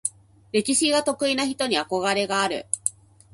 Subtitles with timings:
[0.51, 2.65] 歴史が得意な人に憧れがある。